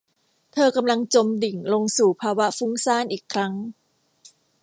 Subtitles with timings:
[0.53, 3.53] เธอกำลังจมดิ่งลงสู่ภาวะฟุ้งซ่านอีกครั้ง